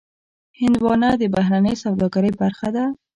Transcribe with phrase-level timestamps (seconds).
[0.59, 2.85] هندوانه د بهرنۍ سوداګرۍ برخه ده.